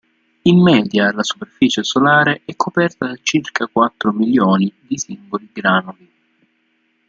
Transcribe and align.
In 0.45 0.63
media 0.63 1.11
la 1.11 1.21
superficie 1.21 1.83
solare 1.83 2.41
è 2.45 2.55
coperta 2.55 3.05
da 3.05 3.15
circa 3.21 3.67
quattro 3.67 4.11
milioni 4.11 4.73
di 4.81 4.97
singoli 4.97 5.47
granuli. 5.53 6.11